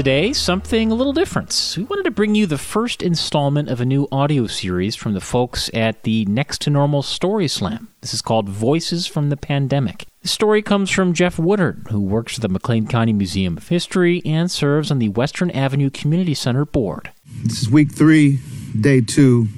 [0.00, 1.74] today, something a little different.
[1.76, 5.20] We wanted to bring you the first installment of a new audio series from the
[5.20, 7.88] folks at the Next to Normal Story Slam.
[8.00, 10.06] This is called Voices from the Pandemic.
[10.22, 14.22] The story comes from Jeff Woodard, who works for the McLean County Museum of History
[14.24, 17.10] and serves on the Western Avenue Community Center board.
[17.42, 18.38] This is week three,
[18.80, 19.48] day two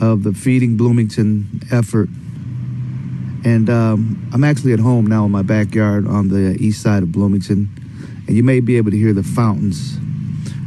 [0.00, 2.08] of the Feeding Bloomington effort.
[3.44, 7.10] And um, I'm actually at home now in my backyard on the east side of
[7.10, 7.70] Bloomington
[8.32, 9.98] and you may be able to hear the fountains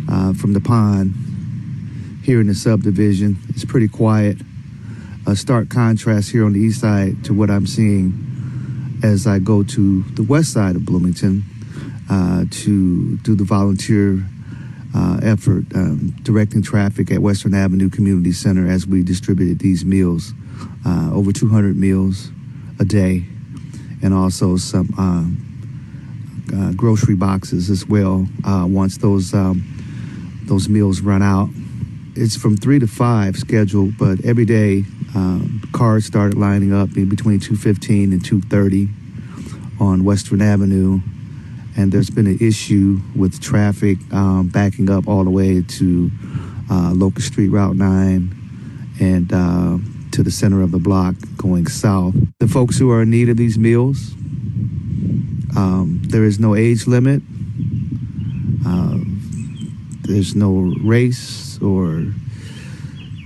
[0.07, 1.15] uh, from the pond
[2.23, 3.39] here in the subdivision.
[3.49, 4.37] It's pretty quiet.
[5.25, 9.63] A stark contrast here on the east side to what I'm seeing as I go
[9.63, 11.43] to the west side of Bloomington
[12.07, 14.23] uh, to do the volunteer
[14.95, 20.33] uh, effort um, directing traffic at Western Avenue Community Center as we distributed these meals,
[20.85, 22.29] uh, over 200 meals
[22.79, 23.25] a day,
[24.03, 25.54] and also some um,
[26.53, 29.63] uh, grocery boxes as well uh, once those um,
[30.43, 31.49] those meals run out.
[32.15, 34.83] It's from three to five scheduled, but every day
[35.15, 35.39] uh,
[35.73, 38.89] cars started lining up in between 2:15 and 2:30
[39.79, 41.01] on Western Avenue,
[41.75, 46.11] and there's been an issue with traffic um, backing up all the way to
[46.69, 48.35] uh, Locust Street Route 9
[48.99, 49.77] and uh,
[50.11, 52.15] to the center of the block going south.
[52.39, 54.13] The folks who are in need of these meals
[55.55, 57.21] um, there is no age limit.
[58.65, 58.97] Uh,
[60.01, 62.05] there's no race or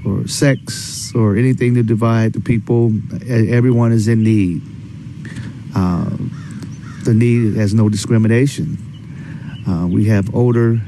[0.05, 2.93] or sex or anything to divide the people.
[3.27, 4.61] Everyone is in need.
[5.75, 6.09] Uh,
[7.03, 8.77] the need has no discrimination.
[9.67, 10.81] Uh, we have older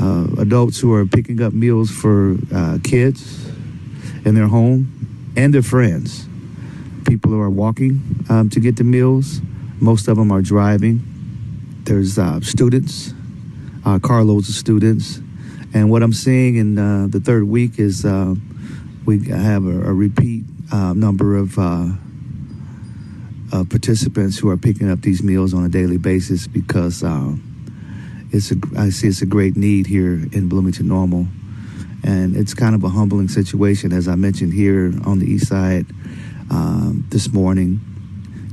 [0.00, 3.46] uh, adults who are picking up meals for uh, kids
[4.24, 6.26] in their home and their friends.
[7.06, 9.40] People who are walking um, to get the meals.
[9.80, 11.00] Most of them are driving.
[11.84, 13.14] There's uh, students,
[13.86, 15.20] uh, carloads of students.
[15.72, 18.34] And what I'm seeing in uh, the third week is uh,
[19.06, 21.88] we have a, a repeat uh, number of uh,
[23.70, 27.02] participants who are picking up these meals on a daily basis because
[28.32, 31.26] it's a, I see it's a great need here in Bloomington Normal.
[32.04, 35.86] And it's kind of a humbling situation, as I mentioned here on the east side
[36.50, 37.80] um, this morning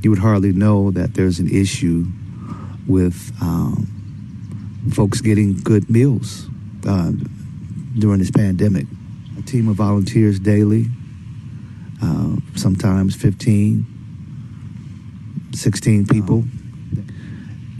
[0.02, 2.06] you would hardly know that there's an issue
[2.86, 3.86] with um,
[4.92, 6.48] folks getting good meals
[6.86, 7.12] uh,
[7.98, 8.86] during this pandemic.
[9.38, 10.86] A team of volunteers daily,
[12.02, 13.84] uh, sometimes 15,
[15.52, 16.44] 16 people.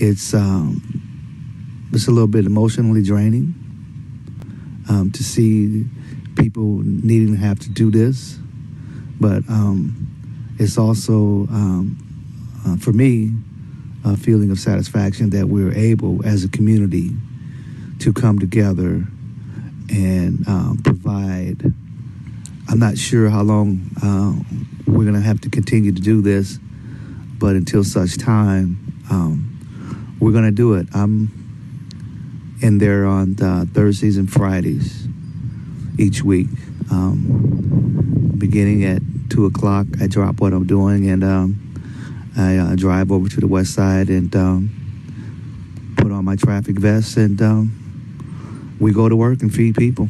[0.00, 0.82] It's um,
[1.92, 3.54] it's a little bit emotionally draining
[4.88, 5.86] um, to see
[6.36, 8.38] people needing to have to do this,
[9.20, 12.07] but um, it's also um,
[12.66, 13.32] uh, for me,
[14.04, 17.10] a feeling of satisfaction that we're able as a community
[17.98, 19.04] to come together
[19.90, 21.72] and um, provide.
[22.68, 24.34] I'm not sure how long uh,
[24.86, 26.58] we're going to have to continue to do this,
[27.38, 30.86] but until such time, um, we're going to do it.
[30.94, 31.32] I'm
[32.60, 35.06] in there on Thursdays and Fridays
[35.98, 36.48] each week,
[36.90, 39.86] um, beginning at two o'clock.
[40.00, 41.67] I drop what I'm doing and um,
[42.38, 47.16] I uh, drive over to the west side and um, put on my traffic vest,
[47.16, 50.08] and um, we go to work and feed people.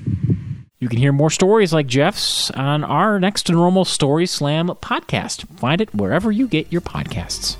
[0.80, 5.48] You can hear more stories like Jeff's on our Next Normal Story Slam podcast.
[5.58, 7.56] Find it wherever you get your podcasts.